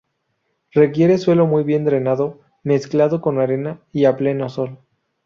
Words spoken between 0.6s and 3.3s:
Requiere suelo muy bien drenado, mezclado